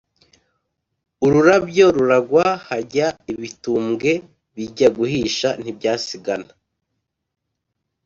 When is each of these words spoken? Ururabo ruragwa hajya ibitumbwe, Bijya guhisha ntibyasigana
Ururabo 1.25 1.85
ruragwa 1.95 2.45
hajya 2.67 3.07
ibitumbwe, 3.33 4.11
Bijya 4.55 4.87
guhisha 4.97 5.49
ntibyasigana 5.61 6.51